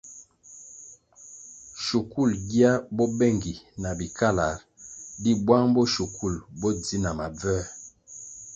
[1.83, 4.57] Shukul gia bo bengi na bikalar
[5.21, 7.63] di bwang bo shukul bo dzi na mabvoē.